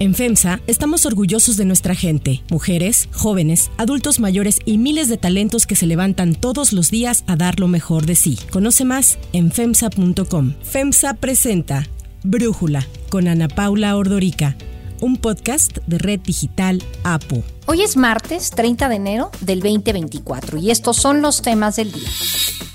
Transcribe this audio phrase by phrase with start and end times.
[0.00, 5.66] En FEMSA estamos orgullosos de nuestra gente, mujeres, jóvenes, adultos mayores y miles de talentos
[5.66, 8.38] que se levantan todos los días a dar lo mejor de sí.
[8.50, 10.54] Conoce más en FEMSA.com.
[10.62, 11.86] FEMSA presenta
[12.22, 14.56] Brújula con Ana Paula Ordorica,
[15.02, 17.42] un podcast de Red Digital APO.
[17.66, 22.08] Hoy es martes 30 de enero del 2024 y estos son los temas del día.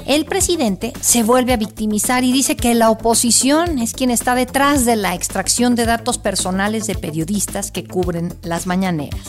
[0.06, 4.86] El presidente se vuelve a victimizar y dice que la oposición es quien está detrás
[4.86, 9.20] de la extracción de datos personales de periodistas que cubren las mañaneras.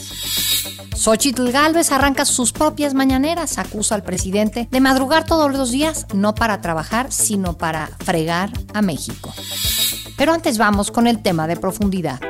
[0.94, 6.34] Xochitl Galvez arranca sus propias mañaneras, acusa al presidente de madrugar todos los días, no
[6.34, 9.32] para trabajar, sino para fregar a México.
[10.18, 12.20] Pero antes vamos con el tema de profundidad.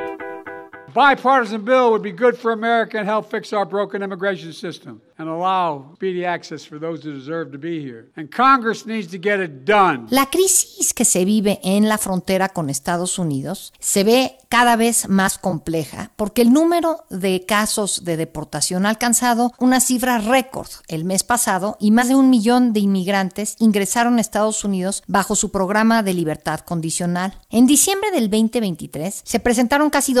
[0.97, 5.29] Bipartisan bill would be good for America and help fix our broken immigration system and
[5.29, 8.09] allow speedy access for those who deserve to be here.
[8.15, 10.07] And Congress needs to get it done.
[10.09, 15.07] La crisis que se vive en la frontera con Estados Unidos se ve cada vez
[15.09, 21.03] más compleja porque el número de casos de deportación ha alcanzado una cifra récord el
[21.03, 25.51] mes pasado y más de un millón de inmigrantes ingresaron a Estados Unidos bajo su
[25.51, 27.37] programa de libertad condicional.
[27.49, 30.13] En diciembre del 2023 se presentaron casi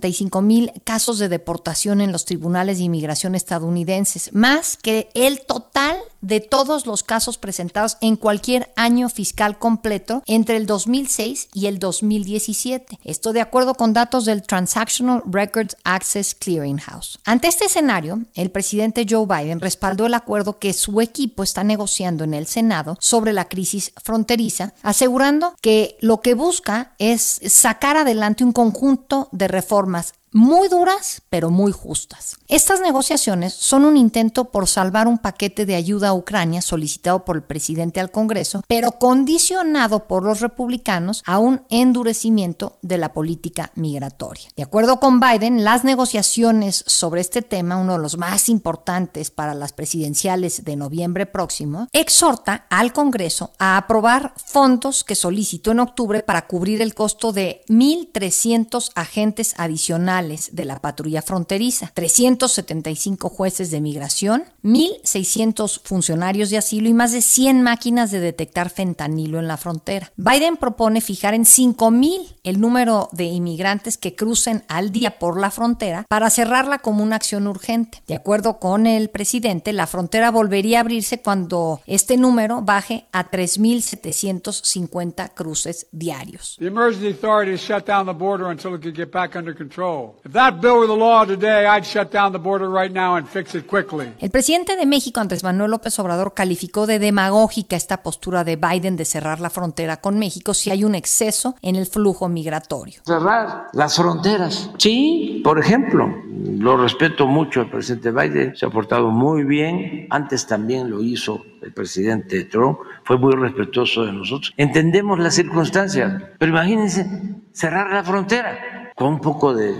[0.00, 5.96] 265 mil casos de deportación en los tribunales de inmigración estadounidenses, más que el total
[6.20, 11.78] de todos los casos presentados en cualquier año fiscal completo entre el 2006 y el
[11.78, 12.98] 2017.
[13.04, 17.20] Esto de acuerdo con datos del Transactional Records Access Clearinghouse.
[17.24, 22.24] Ante este escenario, el presidente Joe Biden respaldó el acuerdo que su equipo está negociando
[22.24, 28.42] en el Senado sobre la crisis fronteriza, asegurando que lo que busca es sacar adelante
[28.42, 32.36] un conjunto de reformas formas muy duras, pero muy justas.
[32.46, 37.36] Estas negociaciones son un intento por salvar un paquete de ayuda a Ucrania solicitado por
[37.36, 43.72] el presidente al Congreso, pero condicionado por los republicanos a un endurecimiento de la política
[43.76, 44.50] migratoria.
[44.54, 49.54] De acuerdo con Biden, las negociaciones sobre este tema, uno de los más importantes para
[49.54, 56.22] las presidenciales de noviembre próximo, exhorta al Congreso a aprobar fondos que solicitó en octubre
[56.22, 63.80] para cubrir el costo de 1.300 agentes adicionales de la patrulla fronteriza, 375 jueces de
[63.80, 69.56] migración, 1.600 funcionarios de asilo y más de 100 máquinas de detectar fentanilo en la
[69.56, 70.12] frontera.
[70.16, 75.50] Biden propone fijar en 5.000 el número de inmigrantes que crucen al día por la
[75.50, 78.02] frontera para cerrarla como una acción urgente.
[78.06, 83.30] De acuerdo con el presidente, la frontera volvería a abrirse cuando este número baje a
[83.30, 86.56] 3.750 cruces diarios.
[86.58, 90.15] The emergency authorities shut down the border until it could get back under control.
[90.24, 93.28] If that bill were the law today, I'd shut down the border right now and
[93.28, 94.12] fix it quickly.
[94.18, 98.96] El presidente de México, Andrés Manuel López Obrador, calificó de demagógica esta postura de Biden
[98.96, 103.00] de cerrar la frontera con México si hay un exceso en el flujo migratorio.
[103.04, 104.70] Cerrar las fronteras.
[104.78, 106.12] Sí, por ejemplo,
[106.58, 110.06] lo respeto mucho al presidente Biden, se ha portado muy bien.
[110.10, 114.52] Antes también lo hizo el presidente Trump, fue muy respetuoso de nosotros.
[114.56, 117.06] Entendemos las circunstancias, pero imagínense
[117.52, 119.74] cerrar la frontera con un poco de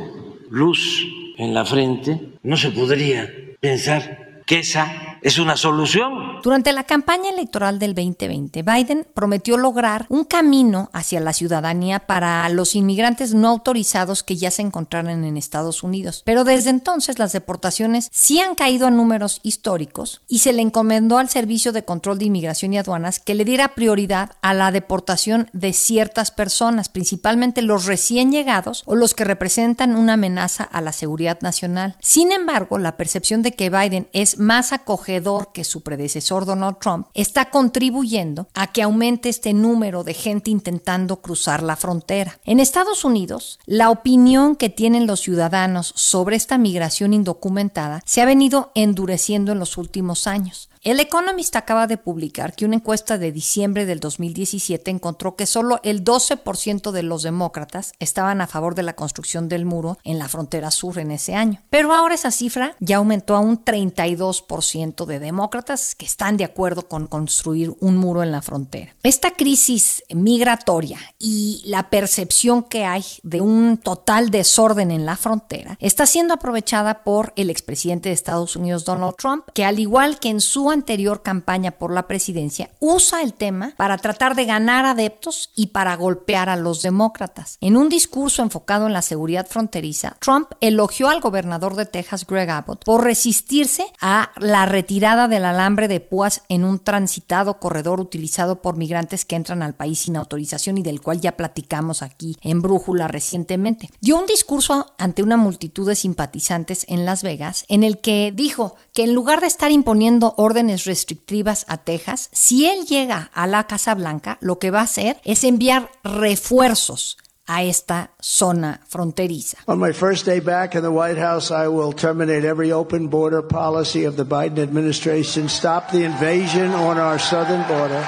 [0.51, 6.41] luz en la frente, no se podría pensar que esa es una solución.
[6.45, 12.49] Durante la campaña electoral del 2020, Biden prometió lograr un camino hacia la ciudadanía para
[12.49, 16.23] los inmigrantes no autorizados que ya se encontraran en Estados Unidos.
[16.25, 21.19] Pero desde entonces las deportaciones sí han caído a números históricos y se le encomendó
[21.19, 25.51] al Servicio de Control de Inmigración y Aduanas que le diera prioridad a la deportación
[25.53, 30.93] de ciertas personas, principalmente los recién llegados o los que representan una amenaza a la
[30.93, 31.97] seguridad nacional.
[31.99, 35.16] Sin embargo, la percepción de que Biden es más acogedor
[35.53, 41.23] que su predecesor Donald Trump está contribuyendo a que aumente este número de gente intentando
[41.23, 42.39] cruzar la frontera.
[42.45, 48.27] En Estados Unidos, la opinión que tienen los ciudadanos sobre esta migración indocumentada se ha
[48.27, 50.69] venido endureciendo en los últimos años.
[50.87, 55.81] El Economist acaba de publicar que una encuesta de diciembre del 2017 encontró que solo
[55.83, 60.29] el 12% de los demócratas estaban a favor de la construcción del muro en la
[60.29, 61.61] frontera sur en ese año.
[61.71, 66.87] Pero ahora esa cifra ya aumentó a un 32% de demócratas que están de acuerdo
[66.87, 68.95] con construir un muro en la frontera.
[69.03, 75.77] Esta crisis migratoria y la percepción que hay de un total desorden en la frontera
[75.81, 80.29] está siendo aprovechada por el expresidente de Estados Unidos Donald Trump, que al igual que
[80.29, 85.51] en su anterior campaña por la presidencia, usa el tema para tratar de ganar adeptos
[85.57, 87.59] y para golpear a los demócratas.
[87.61, 92.51] En un discurso enfocado en la seguridad fronteriza, Trump elogió al gobernador de Texas, Greg
[92.51, 98.63] Abbott, por resistirse a la retirada del alambre de púas en un transitado corredor utilizado
[98.63, 102.63] por migrantes que entran al país sin autorización y del cual ya platicamos aquí en
[102.63, 103.91] Brújula recientemente.
[104.01, 108.77] Dio un discurso ante una multitud de simpatizantes en Las Vegas en el que dijo
[108.93, 113.67] que en lugar de estar imponiendo órdenes restrictivas a Texas, si él llega a la
[113.67, 119.59] Casa Blanca, lo que va a hacer es enviar refuerzos a esta zona fronteriza.
[119.67, 123.43] On my first day back in the White House, I will terminate every open border
[123.43, 128.03] policy of the Biden administration, stop the invasion on our southern border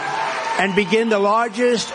[0.58, 1.92] and begin the largest.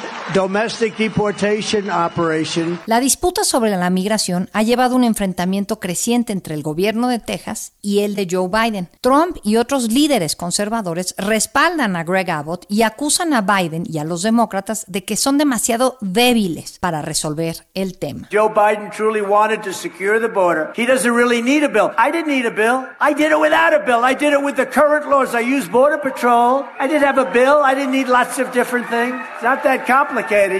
[2.85, 7.19] La disputa sobre la migración ha llevado a un enfrentamiento creciente entre el gobierno de
[7.19, 8.89] Texas y el de Joe Biden.
[9.01, 14.05] Trump y otros líderes conservadores respaldan a Greg Abbott y acusan a Biden y a
[14.05, 18.29] los demócratas de que son demasiado débiles para resolver el tema.
[18.31, 20.71] Joe Biden truly wanted to secure the border.
[20.75, 21.91] He doesn't really need a bill.
[21.97, 22.87] I didn't need a bill.
[22.99, 24.03] I did it without a bill.
[24.03, 25.35] I did it with the current laws.
[25.35, 26.65] I used border patrol.
[26.79, 27.61] I didn't have a bill.
[27.63, 29.15] I didn't need lots of different things.
[29.35, 30.12] It's not that complicated.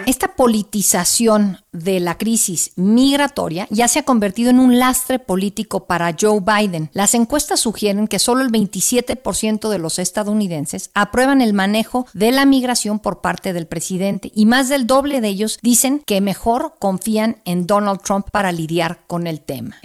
[0.06, 6.16] Esta politización de la crisis migratoria ya se ha convertido en un lastre político para
[6.20, 6.90] Joe Biden.
[6.94, 12.46] Las encuestas sugieren que solo el 27% de los estadounidenses aprueban el manejo de la
[12.46, 17.42] migración por parte del presidente y más del doble de ellos dicen que mejor confían
[17.46, 19.76] en Donald Trump para lidiar con el tema.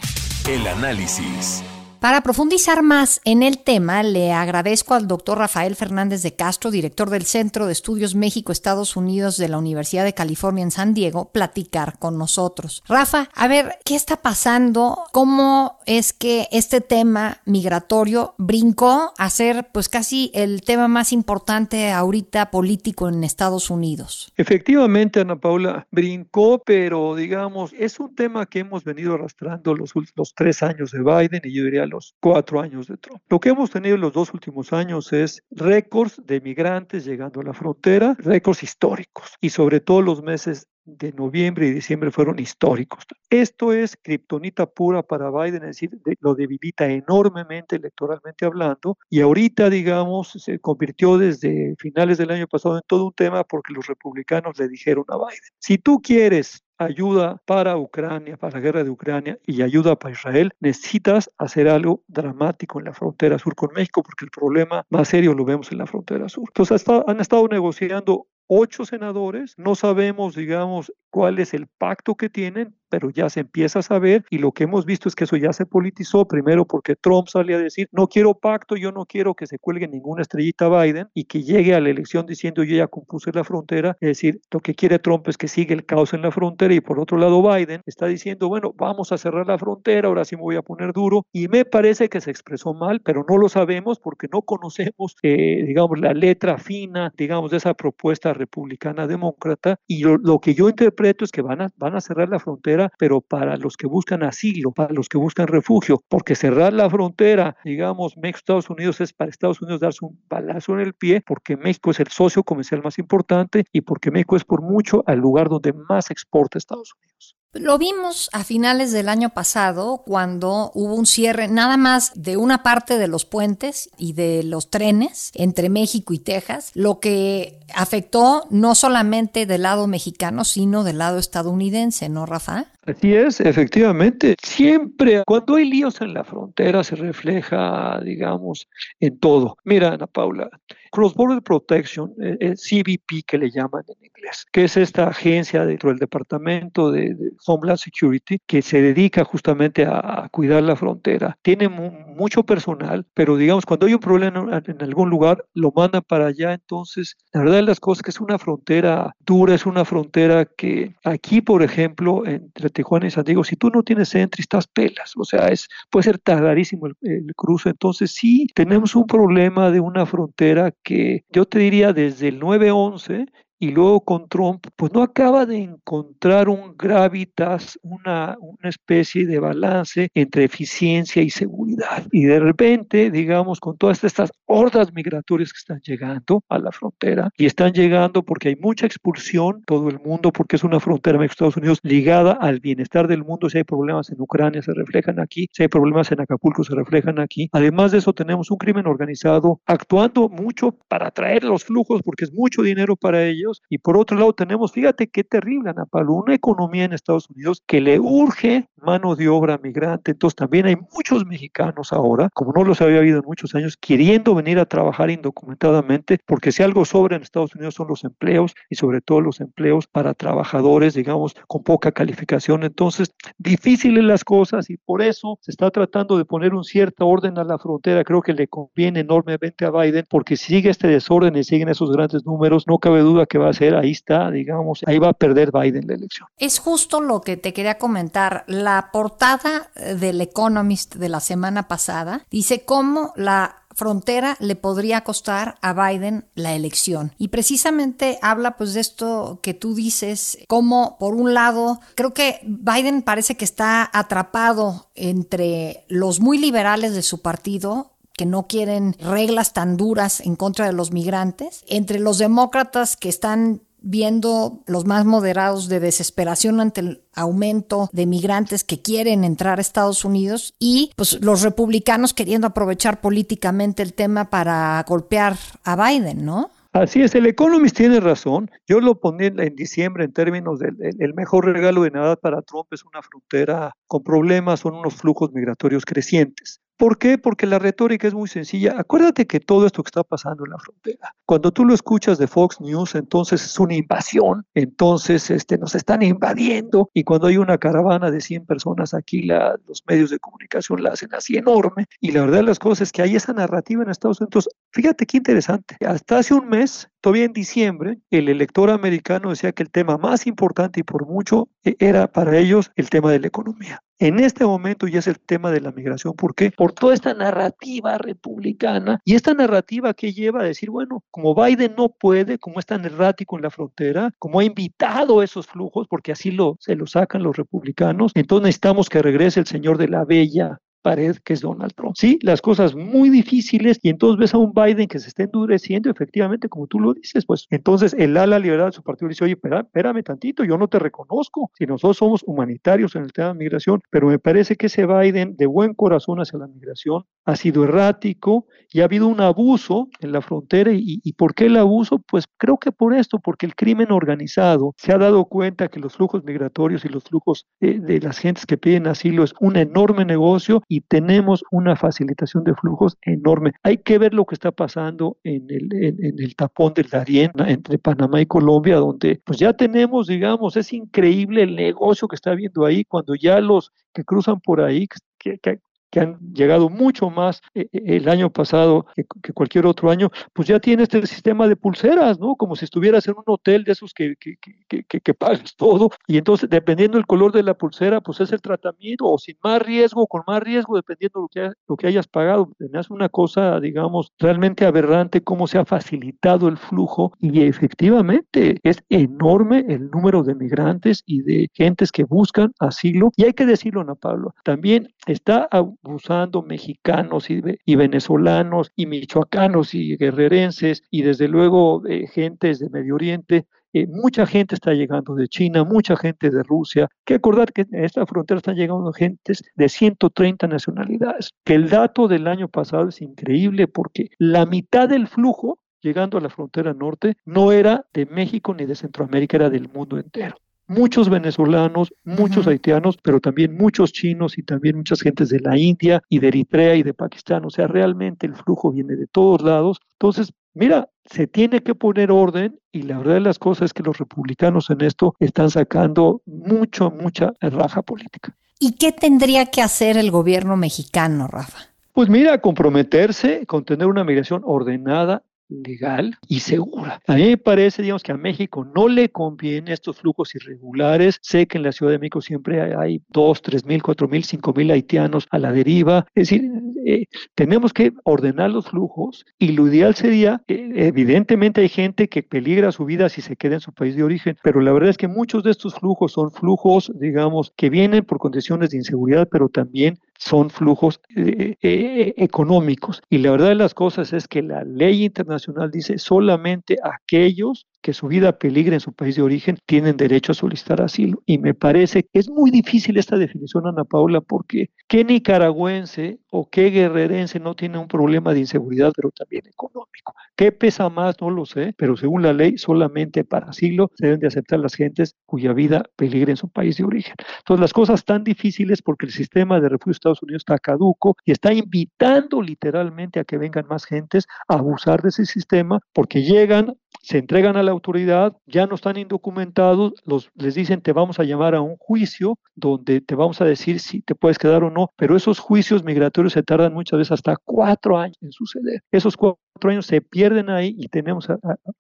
[0.49, 1.63] El análisis.
[2.01, 7.11] Para profundizar más en el tema, le agradezco al doctor Rafael Fernández de Castro, director
[7.11, 11.99] del Centro de Estudios México-Estados Unidos de la Universidad de California en San Diego, platicar
[11.99, 12.85] con nosotros.
[12.87, 15.07] Rafa, a ver, ¿qué está pasando?
[15.11, 21.91] ¿Cómo es que este tema migratorio brincó a ser pues casi el tema más importante
[21.91, 24.33] ahorita político en Estados Unidos?
[24.37, 30.35] Efectivamente, Ana Paula, brincó, pero digamos, es un tema que hemos venido arrastrando los, los
[30.37, 33.23] tres años de Biden y yo diría los cuatro años de Trump.
[33.29, 37.45] Lo que hemos tenido en los dos últimos años es récords de migrantes llegando a
[37.45, 43.05] la frontera, récords históricos y sobre todo los meses de noviembre y diciembre fueron históricos.
[43.31, 45.91] Esto es kriptonita pura para Biden, es decir,
[46.21, 52.77] lo debilita enormemente electoralmente hablando y ahorita, digamos, se convirtió desde finales del año pasado
[52.77, 57.43] en todo un tema porque los republicanos le dijeron a Biden, si tú quieres ayuda
[57.45, 62.79] para Ucrania, para la guerra de Ucrania y ayuda para Israel, necesitas hacer algo dramático
[62.79, 65.87] en la frontera sur con México, porque el problema más serio lo vemos en la
[65.87, 66.45] frontera sur.
[66.49, 72.78] Entonces han estado negociando ocho senadores, no sabemos, digamos, cuál es el pacto que tienen,
[72.89, 75.53] pero ya se empieza a saber y lo que hemos visto es que eso ya
[75.53, 79.47] se politizó, primero porque Trump sale a decir, no quiero pacto, yo no quiero que
[79.47, 83.31] se cuelgue ninguna estrellita Biden y que llegue a la elección diciendo yo ya compuse
[83.33, 86.31] la frontera, es decir, lo que quiere Trump es que siga el caos en la
[86.31, 90.25] frontera y por otro lado Biden está diciendo, bueno, vamos a cerrar la frontera, ahora
[90.25, 93.39] sí me voy a poner duro y me parece que se expresó mal, pero no
[93.39, 99.07] lo sabemos porque no conocemos, eh, digamos, la letra fina, digamos, de esa propuesta republicana
[99.07, 102.39] demócrata y lo, lo que yo interpreto es que van a, van a cerrar la
[102.39, 106.89] frontera pero para los que buscan asilo, para los que buscan refugio, porque cerrar la
[106.89, 111.57] frontera, digamos, México-Estados Unidos es para Estados Unidos darse un balazo en el pie, porque
[111.57, 115.49] México es el socio comercial más importante y porque México es por mucho el lugar
[115.49, 117.38] donde más exporta Estados Unidos.
[117.61, 122.63] Lo vimos a finales del año pasado cuando hubo un cierre nada más de una
[122.63, 128.47] parte de los puentes y de los trenes entre México y Texas, lo que afectó
[128.51, 132.67] no solamente del lado mexicano, sino del lado estadounidense, ¿no, Rafa?
[132.87, 134.37] Así es, efectivamente.
[134.43, 138.69] Siempre cuando hay líos en la frontera se refleja, digamos,
[139.01, 139.59] en todo.
[139.65, 140.49] Mira, Ana Paula,
[140.91, 145.65] Cross Border Protection, eh, eh, CBP que le llaman en inglés, que es esta agencia
[145.67, 147.17] dentro del Departamento de,
[147.47, 151.39] Homeland Security que se dedica justamente a, cuidar la frontera.
[151.43, 156.27] Tiene mucho personal, pero digamos, cuando hay un problema en, algún lugar, lo mandan para
[156.27, 156.53] allá.
[156.53, 160.45] Entonces, la verdad de las cosas es que es una frontera dura, es una frontera
[160.45, 164.67] que aquí, por ejemplo, entre Tijuana y San Diego, si tú no tienes entry, estás
[164.67, 165.13] pelas.
[165.17, 167.71] O sea, es, puede ser tardarísimo el, el cruce.
[167.71, 173.31] Entonces, sí, tenemos un problema de una frontera que yo te diría desde el 9-11
[173.59, 179.39] y luego con Trump, pues no acaba de encontrar un gravitas, una, una especie de
[179.39, 182.07] balance entre eficiencia y seguridad.
[182.13, 187.31] Y de repente, digamos, con todas estas hordas migratorias que están llegando a la frontera,
[187.37, 191.27] y están llegando porque hay mucha expulsión, todo el mundo, porque es una frontera con
[191.27, 195.49] Estados Unidos ligada al bienestar del mundo, si hay problemas en Ucrania se reflejan aquí,
[195.53, 197.49] si hay problemas en Acapulco se reflejan aquí.
[197.53, 202.33] Además de eso, tenemos un crimen organizado actuando mucho para traer los flujos, porque es
[202.33, 203.48] mucho dinero para ellos.
[203.69, 207.63] Y por otro lado, tenemos, fíjate qué terrible, Ana Pablo, una economía en Estados Unidos
[207.67, 210.13] que le urge mano de obra migrante.
[210.13, 214.35] Entonces, también hay muchos mexicanos ahora, como no los había habido en muchos años, queriendo
[214.35, 218.77] venir a trabajar indocumentadamente, porque si algo sobra en Estados Unidos son los empleos y
[218.77, 222.63] sobre todo los empleos para trabajadores, digamos, con poca calificación.
[222.63, 227.39] Entonces, difíciles las cosas y por eso se está tratando de poner un cierto orden
[227.39, 228.05] a la frontera.
[228.05, 231.91] Creo que le conviene enormemente a Biden porque si sigue este desorden y siguen esos
[231.91, 235.13] grandes números, no cabe duda que va a ser, ahí está, digamos, ahí va a
[235.13, 236.29] perder Biden la elección.
[236.39, 238.45] Es justo lo que te quería comentar.
[238.47, 245.57] La portada del Economist de la semana pasada dice cómo la frontera le podría costar
[245.63, 247.13] a Biden la elección.
[247.17, 252.41] Y precisamente habla pues de esto que tú dices, como por un lado, creo que
[252.43, 258.95] Biden parece que está atrapado entre los muy liberales de su partido, que no quieren
[259.01, 264.87] reglas tan duras en contra de los migrantes, entre los demócratas que están viendo los
[264.87, 270.55] más moderados de desesperación ante el aumento de migrantes que quieren entrar a Estados Unidos
[270.59, 276.51] y pues los republicanos queriendo aprovechar políticamente el tema para golpear a Biden, ¿no?
[276.73, 278.51] Así es, el Economist tiene razón.
[278.67, 282.67] Yo lo ponía en diciembre en términos del el mejor regalo de Navidad para Trump
[282.73, 286.61] es una frontera con problemas, son unos flujos migratorios crecientes.
[286.79, 287.19] ¿Por qué?
[287.19, 288.77] Porque la retórica es muy sencilla.
[288.79, 292.29] Acuérdate que todo esto que está pasando en la frontera, cuando tú lo escuchas de
[292.29, 297.59] Fox News, entonces es una invasión, entonces este, nos están invadiendo y cuando hay una
[297.59, 302.21] caravana de 100 personas aquí, los medios de comunicación la hacen así enorme y la
[302.21, 304.49] verdad de las cosas es que hay esa narrativa en Estados Unidos.
[304.71, 305.77] Fíjate qué interesante.
[305.85, 310.29] Hasta hace un mes, todavía en diciembre, el elector americano decía que el tema más
[310.29, 313.83] importante y por mucho e, era para ellos el tema de la economía.
[314.01, 316.15] En este momento ya es el tema de la migración.
[316.15, 316.53] ¿Por qué?
[316.53, 321.75] Por toda esta narrativa republicana y esta narrativa que lleva a decir, bueno, como Biden
[321.77, 326.13] no puede, como es tan errático en la frontera, como ha invitado esos flujos, porque
[326.13, 330.05] así lo, se lo sacan los republicanos, entonces necesitamos que regrese el señor de la
[330.05, 331.95] bella pared que es Donald Trump.
[331.97, 335.91] Sí, las cosas muy difíciles y entonces ves a un Biden que se está endureciendo,
[335.91, 339.35] efectivamente, como tú lo dices, pues entonces el ala liberal de su partido dice, oye,
[339.35, 343.35] espera, espérame tantito, yo no te reconozco, si nosotros somos humanitarios en el tema de
[343.35, 347.65] migración, pero me parece que ese Biden de buen corazón hacia la migración ha sido
[347.65, 351.99] errático y ha habido un abuso en la frontera y, y ¿por qué el abuso?
[351.99, 355.95] Pues creo que por esto, porque el crimen organizado se ha dado cuenta que los
[355.95, 360.05] flujos migratorios y los flujos de, de las gentes que piden asilo es un enorme
[360.05, 363.53] negocio y tenemos una facilitación de flujos enorme.
[363.63, 367.79] Hay que ver lo que está pasando en el, en, el tapón del Darién entre
[367.79, 372.67] Panamá y Colombia, donde pues ya tenemos, digamos, es increíble el negocio que está habiendo
[372.67, 374.87] ahí cuando ya los que cruzan por ahí,
[375.19, 379.91] que, que, que han llegado mucho más eh, eh, el año pasado que, cualquier otro
[379.91, 382.37] año, pues ya tiene este sistema de pulseras, ¿no?
[382.37, 384.39] Como si estuvieras en un hotel de esos que, que,
[384.85, 385.91] que, pagas todo.
[386.07, 389.61] Y entonces, dependiendo del color de la pulsera, pues es el tratamiento, o sin más
[389.63, 392.51] riesgo, con más riesgo, dependiendo de lo que, lo que hayas pagado.
[392.59, 398.83] Es una cosa, digamos, realmente aberrante cómo se ha facilitado el flujo y efectivamente es
[398.89, 403.11] enorme el número de migrantes y de gentes que buscan asilo.
[403.17, 405.49] Y hay que decirlo, Ana Pablo, también está
[405.83, 412.71] abusando mexicanos y, y, venezolanos y michoacanos y guerrerenses y desde luego eh, gentes de
[412.71, 413.47] Medio Oriente.
[413.75, 416.89] Eh, mucha gente está llegando de China, mucha gente de Rusia.
[417.05, 421.33] que acordar que en esta frontera están llegando gentes de 130 nacionalidades.
[421.45, 426.21] Que el dato del año pasado es increíble porque la mitad del flujo llegando a
[426.21, 430.37] la frontera norte no era de México ni de Centroamérica, era del mundo entero
[430.69, 436.03] muchos venezolanos, muchos haitianos, pero también muchos chinos y también muchas gentes de la India
[436.09, 437.45] y de Eritrea y de Pakistán.
[437.45, 439.81] O sea, realmente el flujo viene de todos lados.
[439.95, 443.83] Entonces, mira, se tiene que poner orden y la verdad de las cosas es que
[443.83, 448.37] los republicanos en esto están sacando mucho, mucha raja política.
[448.61, 451.59] ¿Y qué tendría que hacer el gobierno mexicano, Rafa?
[451.93, 457.01] Pues mira, comprometerse con tener una migración ordenada, legal y segura.
[457.07, 461.19] A mí me parece, digamos, que a México no le conviene estos flujos irregulares.
[461.23, 464.53] Sé que en la Ciudad de México siempre hay, dos, tres mil, cuatro mil, cinco
[464.53, 466.07] mil haitianos a la deriva.
[466.15, 466.51] Es decir,
[466.87, 472.23] eh, tenemos que ordenar los flujos y lo ideal sería, eh, evidentemente hay gente que
[472.23, 474.97] peligra su vida si se queda en su país de origen, pero la verdad es
[474.97, 479.49] que muchos de estos flujos son flujos, digamos, que vienen por condiciones de inseguridad, pero
[479.49, 483.03] también son flujos eh, eh, económicos.
[483.09, 487.93] Y la verdad de las cosas es que la ley internacional dice solamente aquellos que
[487.93, 491.23] su vida peligre en su país de origen tienen derecho a solicitar asilo.
[491.27, 496.51] Y me parece que es muy difícil esta definición, Ana Paula, porque ¿qué nicaragüense o
[496.51, 500.15] qué guerrerense no tiene un problema de inseguridad, pero también económico?
[500.37, 501.21] ¿Qué pesa más?
[501.21, 504.75] No lo sé, pero según la ley, solamente para asilo se deben de aceptar las
[504.75, 507.15] gentes cuya vida peligre en su país de origen.
[507.39, 511.33] Entonces, las cosas tan difíciles porque el sistema de refugio Estados Unidos está caduco y
[511.33, 516.75] está invitando literalmente a que vengan más gentes a abusar de ese sistema porque llegan,
[517.03, 521.25] se entregan a la autoridad, ya no están indocumentados, los, les dicen te vamos a
[521.25, 524.93] llamar a un juicio donde te vamos a decir si te puedes quedar o no,
[524.97, 528.83] pero esos juicios migratorios se tardan muchas veces hasta cuatro años en suceder.
[528.91, 531.29] Esos cuatro años se pierden ahí y tenemos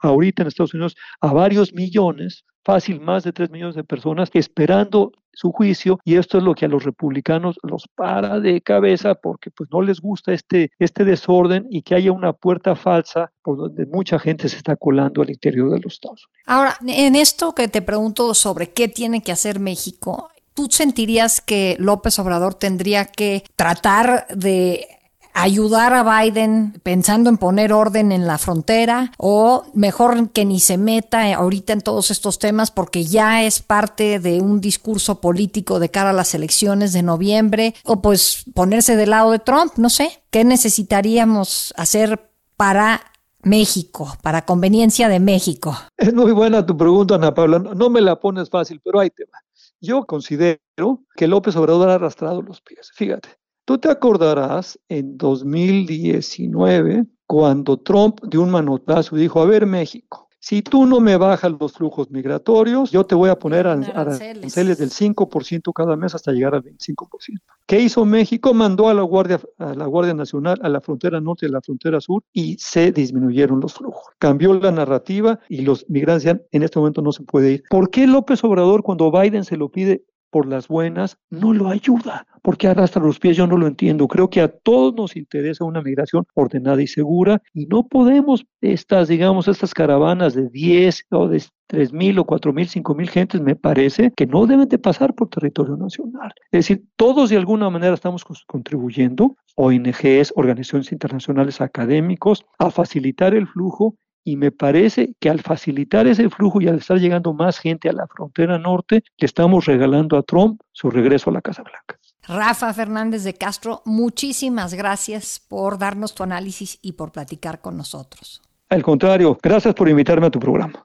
[0.00, 5.12] ahorita en Estados Unidos a varios millones fácil más de 3 millones de personas esperando
[5.32, 9.50] su juicio y esto es lo que a los republicanos los para de cabeza porque
[9.50, 13.86] pues no les gusta este, este desorden y que haya una puerta falsa por donde
[13.86, 16.44] mucha gente se está colando al interior de los Estados Unidos.
[16.44, 21.74] Ahora, en esto que te pregunto sobre qué tiene que hacer México, ¿tú sentirías que
[21.78, 24.97] López Obrador tendría que tratar de
[25.42, 30.78] ayudar a Biden pensando en poner orden en la frontera o mejor que ni se
[30.78, 35.90] meta ahorita en todos estos temas porque ya es parte de un discurso político de
[35.90, 40.22] cara a las elecciones de noviembre o pues ponerse del lado de Trump, no sé,
[40.30, 43.00] ¿qué necesitaríamos hacer para
[43.42, 45.76] México, para conveniencia de México?
[45.96, 47.58] Es muy buena tu pregunta, Ana Paula.
[47.58, 49.38] No me la pones fácil, pero ahí te va.
[49.80, 52.90] Yo considero que López Obrador ha arrastrado los pies.
[52.94, 53.28] Fíjate,
[53.68, 60.62] Tú te acordarás en 2019 cuando Trump de un manotazo dijo, a ver México, si
[60.62, 65.72] tú no me bajas los flujos migratorios, yo te voy a poner aranceles del 5%
[65.74, 67.42] cada mes hasta llegar al 25%.
[67.66, 68.54] ¿Qué hizo México?
[68.54, 71.60] Mandó a la Guardia, a la Guardia Nacional a la frontera norte y a la
[71.60, 74.14] frontera sur y se disminuyeron los flujos.
[74.18, 77.64] Cambió la narrativa y los migrantes en este momento no se puede ir.
[77.68, 82.26] ¿Por qué López Obrador cuando Biden se lo pide por las buenas, no lo ayuda.
[82.42, 83.36] porque arrastra los pies?
[83.36, 84.08] Yo no lo entiendo.
[84.08, 89.08] Creo que a todos nos interesa una migración ordenada y segura y no podemos estas,
[89.08, 93.40] digamos, estas caravanas de 10 o de 3 mil o 4 mil, 5 mil gentes,
[93.40, 96.32] me parece que no deben de pasar por territorio nacional.
[96.50, 103.46] Es decir, todos de alguna manera estamos contribuyendo, ONGs, organizaciones internacionales, académicos, a facilitar el
[103.46, 103.96] flujo
[104.28, 107.94] y me parece que al facilitar ese flujo y al estar llegando más gente a
[107.94, 111.98] la frontera norte, le estamos regalando a Trump su regreso a la Casa Blanca.
[112.26, 118.42] Rafa Fernández de Castro, muchísimas gracias por darnos tu análisis y por platicar con nosotros.
[118.68, 120.84] Al contrario, gracias por invitarme a tu programa.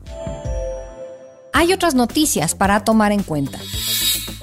[1.61, 3.59] Hay otras noticias para tomar en cuenta.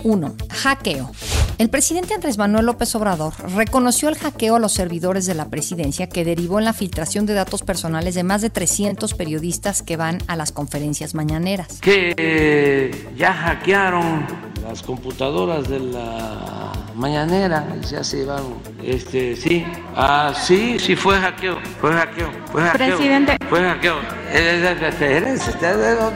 [0.05, 0.37] 1.
[0.51, 1.11] Hackeo.
[1.59, 6.09] El presidente Andrés Manuel López Obrador reconoció el hackeo a los servidores de la presidencia
[6.09, 10.18] que derivó en la filtración de datos personales de más de 300 periodistas que van
[10.29, 11.81] a las conferencias mañaneras.
[11.81, 14.25] Que ya hackearon
[14.68, 18.42] las computadoras de la mañanera y ya se van,
[18.83, 19.64] este, sí,
[19.97, 22.97] ah, sí, sí fue hackeo, fue hackeo, fue hackeo.
[22.97, 23.37] Presidente.
[23.49, 23.97] Fue hackeo.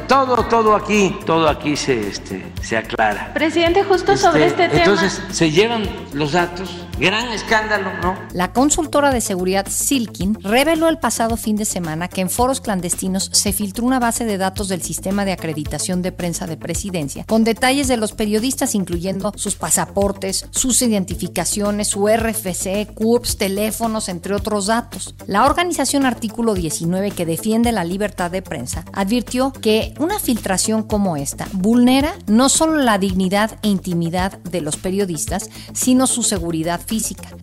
[0.07, 3.33] Todo, todo aquí, todo aquí se, este, se aclara.
[3.33, 4.93] Presidente, justo sobre este, este tema.
[4.93, 6.71] Entonces, se llevan los datos
[7.03, 8.17] Gran escándalo, ¿no?
[8.33, 13.29] La consultora de seguridad Silkin reveló el pasado fin de semana que en foros clandestinos
[13.33, 17.43] se filtró una base de datos del sistema de acreditación de prensa de presidencia con
[17.43, 24.67] detalles de los periodistas incluyendo sus pasaportes, sus identificaciones, su RFC, CURPS, teléfonos, entre otros
[24.67, 25.17] datos.
[25.27, 31.17] La organización Artículo 19 que defiende la libertad de prensa advirtió que una filtración como
[31.17, 36.81] esta vulnera no solo la dignidad e intimidad de los periodistas, sino su seguridad.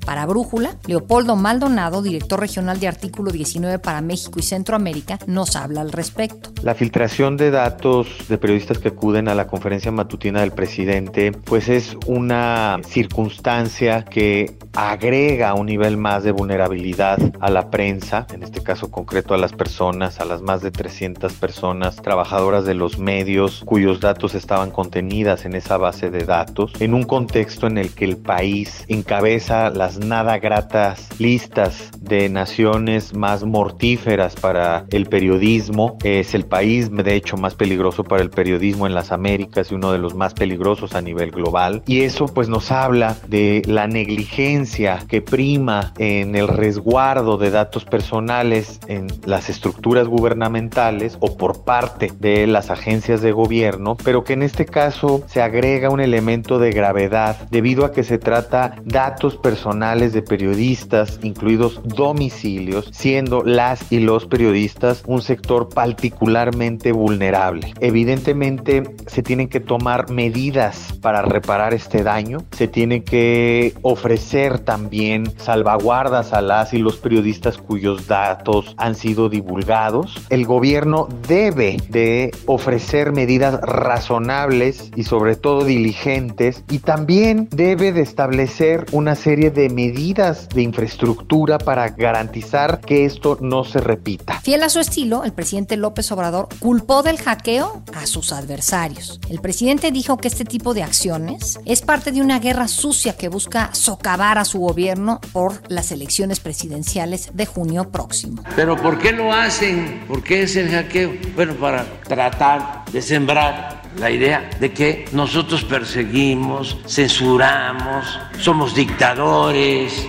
[0.06, 5.82] Para Brújula, Leopoldo Maldonado, director regional de Artículo 19 para México y Centroamérica, nos habla
[5.82, 6.52] al respecto.
[6.62, 11.68] La filtración de datos de periodistas que acuden a la conferencia matutina del presidente, pues
[11.68, 18.62] es una circunstancia que agrega un nivel más de vulnerabilidad a la prensa, en este
[18.62, 23.64] caso concreto a las personas, a las más de 300 personas trabajadoras de los medios
[23.66, 28.06] cuyos datos estaban contenidas en esa base de datos, en un contexto en el que
[28.06, 36.36] el país encabeza las nada gratas listas de naciones más mortíferas para el periodismo, es
[36.36, 39.98] el país de hecho más peligroso para el periodismo en las Américas y uno de
[39.98, 41.84] los más peligrosos a nivel global.
[41.88, 47.86] Y eso pues nos habla de la negligencia que prima en el resguardo de datos
[47.86, 54.34] personales en las estructuras gubernamentales o por parte de las agencias de gobierno, pero que
[54.34, 59.19] en este caso se agrega un elemento de gravedad debido a que se trata datos
[59.20, 67.74] personales de periodistas, incluidos domicilios, siendo las y los periodistas un sector particularmente vulnerable.
[67.80, 75.32] Evidentemente se tienen que tomar medidas para reparar este daño, se tiene que ofrecer también
[75.38, 80.16] salvaguardas a las y los periodistas cuyos datos han sido divulgados.
[80.30, 88.02] El gobierno debe de ofrecer medidas razonables y sobre todo diligentes y también debe de
[88.02, 94.40] establecer una serie de medidas de infraestructura para garantizar que esto no se repita.
[94.42, 99.20] Fiel a su estilo, el presidente López Obrador culpó del hackeo a sus adversarios.
[99.30, 103.30] El presidente dijo que este tipo de acciones es parte de una guerra sucia que
[103.30, 108.44] busca socavar a su gobierno por las elecciones presidenciales de junio próximo.
[108.56, 110.04] Pero ¿por qué lo hacen?
[110.08, 111.14] ¿Por qué es el hackeo?
[111.36, 120.08] Bueno, para tratar de sembrar la idea de que nosotros perseguimos, censuramos, somos dictadores.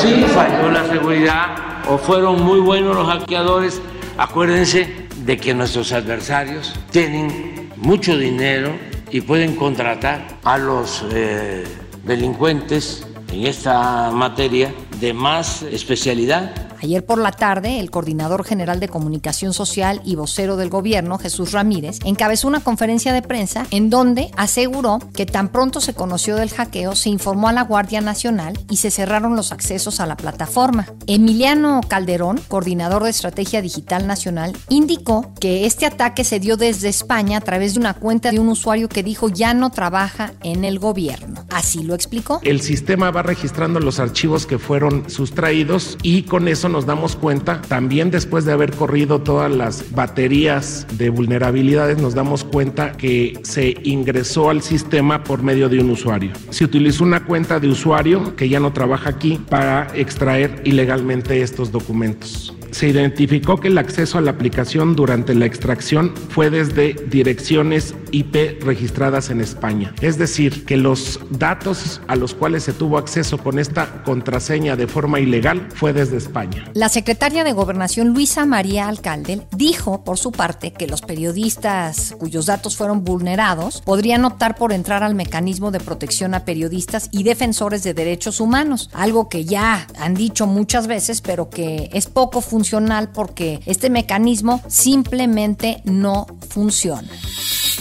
[0.00, 1.56] Sí, falló la seguridad
[1.88, 3.80] o fueron muy buenos los hackeadores.
[4.16, 8.72] Acuérdense de que nuestros adversarios tienen mucho dinero
[9.10, 11.64] y pueden contratar a los eh,
[12.04, 18.90] delincuentes en esta materia de más especialidad Ayer por la tarde, el coordinador general de
[18.90, 24.30] comunicación social y vocero del gobierno, Jesús Ramírez, encabezó una conferencia de prensa en donde
[24.36, 28.76] aseguró que tan pronto se conoció del hackeo, se informó a la Guardia Nacional y
[28.76, 30.86] se cerraron los accesos a la plataforma.
[31.06, 37.38] Emiliano Calderón, coordinador de Estrategia Digital Nacional, indicó que este ataque se dio desde España
[37.38, 40.78] a través de una cuenta de un usuario que dijo ya no trabaja en el
[40.78, 41.46] gobierno.
[41.48, 42.40] Así lo explicó.
[42.42, 47.62] El sistema va registrando los archivos que fueron sustraídos y con eso nos damos cuenta,
[47.62, 53.76] también después de haber corrido todas las baterías de vulnerabilidades, nos damos cuenta que se
[53.84, 56.32] ingresó al sistema por medio de un usuario.
[56.50, 61.70] Se utilizó una cuenta de usuario que ya no trabaja aquí para extraer ilegalmente estos
[61.70, 67.94] documentos se identificó que el acceso a la aplicación durante la extracción fue desde direcciones
[68.10, 69.94] IP registradas en España.
[70.00, 74.88] Es decir, que los datos a los cuales se tuvo acceso con esta contraseña de
[74.88, 76.68] forma ilegal fue desde España.
[76.74, 82.46] La secretaria de Gobernación Luisa María Alcalde dijo, por su parte, que los periodistas cuyos
[82.46, 87.84] datos fueron vulnerados podrían optar por entrar al mecanismo de protección a periodistas y defensores
[87.84, 92.63] de derechos humanos, algo que ya han dicho muchas veces, pero que es poco funcional
[93.12, 97.10] porque este mecanismo simplemente no funciona.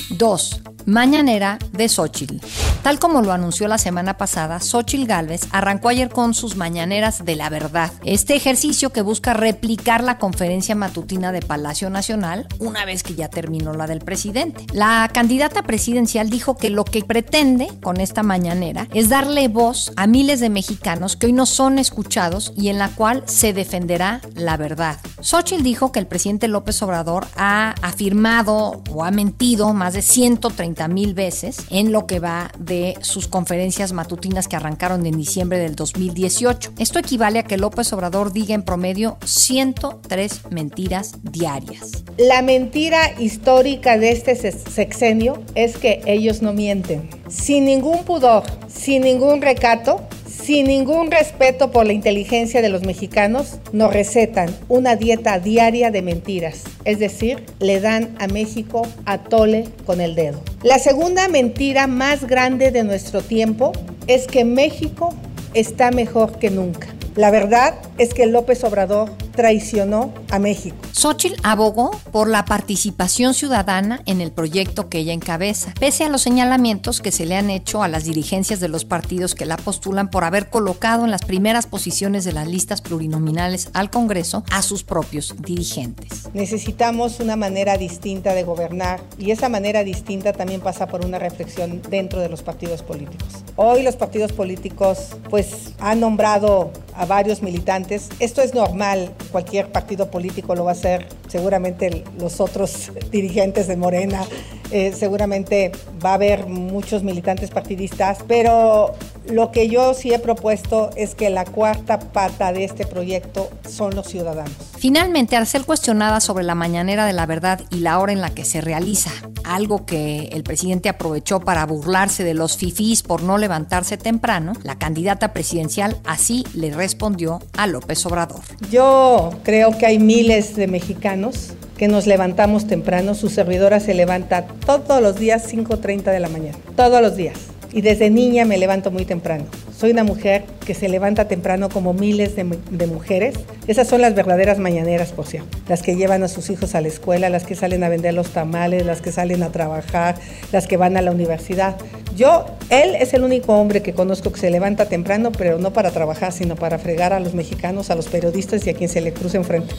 [0.10, 0.62] 2.
[0.86, 2.38] Mañanera de Xochitl.
[2.82, 7.36] Tal como lo anunció la semana pasada, Xochitl Gálvez arrancó ayer con sus mañaneras de
[7.38, 7.91] la verdad.
[8.04, 13.30] Este ejercicio que busca replicar la conferencia matutina de Palacio Nacional una vez que ya
[13.30, 14.65] terminó la del presidente.
[14.74, 20.08] La candidata presidencial dijo que lo que pretende con esta mañanera es darle voz a
[20.08, 24.58] miles de mexicanos que hoy no son escuchados y en la cual se defenderá la
[24.58, 24.98] verdad.
[25.22, 30.73] Xochitl dijo que el presidente López Obrador ha afirmado o ha mentido más de 130
[30.88, 35.76] mil veces en lo que va de sus conferencias matutinas que arrancaron en diciembre del
[35.76, 36.74] 2018.
[36.78, 42.04] Esto equivale a que López Obrador diga en promedio 103 mentiras diarias.
[42.18, 47.10] La mentira histórica de este sexenio es que ellos no mienten.
[47.30, 50.02] Sin ningún pudor, sin ningún recato,
[50.44, 56.02] sin ningún respeto por la inteligencia de los mexicanos, nos recetan una dieta diaria de
[56.02, 56.64] mentiras.
[56.84, 60.42] Es decir, le dan a México a tole con el dedo.
[60.62, 63.72] La segunda mentira más grande de nuestro tiempo
[64.08, 65.14] es que México
[65.54, 66.88] está mejor que nunca.
[67.16, 70.78] La verdad es que López Obrador traicionó a México.
[70.93, 76.22] Xochitl abogó por la participación ciudadana en el proyecto que ella encabeza, pese a los
[76.22, 80.10] señalamientos que se le han hecho a las dirigencias de los partidos que la postulan
[80.10, 84.84] por haber colocado en las primeras posiciones de las listas plurinominales al Congreso a sus
[84.84, 86.30] propios dirigentes.
[86.34, 91.82] Necesitamos una manera distinta de gobernar y esa manera distinta también pasa por una reflexión
[91.89, 93.43] dentro de los partidos políticos.
[93.56, 98.10] Hoy los partidos políticos pues han nombrado a varios militantes.
[98.19, 103.78] Esto es normal, cualquier partido político lo va a hacer, seguramente los otros dirigentes de
[103.78, 104.26] Morena,
[104.74, 105.72] eh, seguramente
[106.04, 108.96] va a haber muchos militantes partidistas, pero
[109.30, 113.94] lo que yo sí he propuesto es que la cuarta pata de este proyecto son
[113.94, 114.52] los ciudadanos.
[114.80, 118.32] Finalmente, al ser cuestionada sobre la mañanera de la verdad y la hora en la
[118.32, 119.12] que se realiza,
[119.44, 124.80] algo que el presidente aprovechó para burlarse de los fifís por no levantarse temprano, la
[124.80, 128.42] candidata presidencial así le respondió a López Obrador.
[128.72, 134.46] Yo creo que hay miles de mexicanos que nos levantamos temprano, su servidora se levanta
[134.65, 137.38] todos los días 5.30 de la mañana, todos los días
[137.74, 139.46] y desde niña me levanto muy temprano.
[139.78, 143.36] Soy una mujer que se levanta temprano como miles de, mujeres.
[143.67, 145.58] Esas son las verdaderas mañaneras, por cierto.
[145.67, 148.30] Las que llevan a sus hijos a la escuela, las que salen a vender los
[148.30, 150.15] tamales, las que salen a trabajar,
[150.54, 151.76] las que van a la universidad.
[152.15, 155.91] Yo, él es el único hombre que conozco que se levanta temprano, pero no para
[155.91, 159.12] trabajar, sino para fregar a los mexicanos, a los periodistas y a quien se le
[159.12, 159.74] cruce enfrente.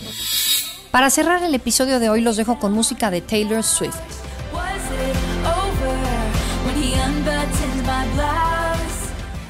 [0.94, 3.96] Para cerrar el episodio de hoy los dejo con música de Taylor Swift.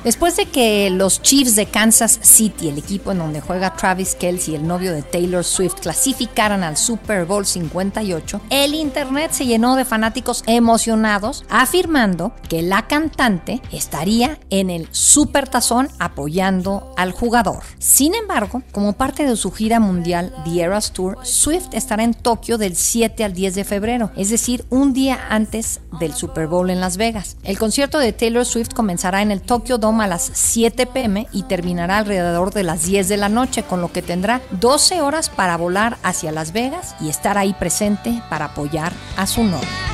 [0.05, 4.55] Después de que los Chiefs de Kansas City, el equipo en donde juega Travis Kelsey,
[4.55, 9.87] el novio de Taylor Swift, clasificaran al Super Bowl 58, el internet se llenó de
[9.87, 17.63] fanáticos emocionados afirmando que la cantante estaría en el Super Tazón apoyando al jugador.
[17.79, 22.59] Sin embargo, como parte de su gira mundial The Eras Tour, Swift estará en Tokio
[22.59, 26.81] del 7 al 10 de febrero, es decir, un día antes del Super Bowl en
[26.81, 27.39] Las Vegas.
[27.43, 31.45] El concierto de Taylor Swift comenzará en el Tokyo Dome a las 7 pm y
[31.45, 35.57] terminará alrededor de las 10 de la noche, con lo que tendrá 12 horas para
[35.57, 39.94] volar hacia Las Vegas y estar ahí presente para apoyar a su novio.